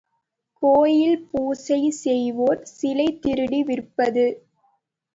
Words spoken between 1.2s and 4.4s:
பூசை செய்வோர் சிலை திருடி விற்பது!